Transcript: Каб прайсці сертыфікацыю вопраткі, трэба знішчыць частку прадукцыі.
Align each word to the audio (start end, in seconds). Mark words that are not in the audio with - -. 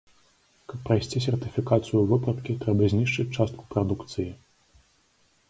Каб 0.71 0.79
прайсці 0.87 1.21
сертыфікацыю 1.25 2.01
вопраткі, 2.13 2.57
трэба 2.65 2.89
знішчыць 2.95 3.27
частку 3.37 3.61
прадукцыі. 3.77 4.29